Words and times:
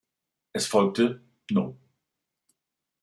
Es 0.51 0.65
folgte 0.65 1.21
"No. 1.51 1.77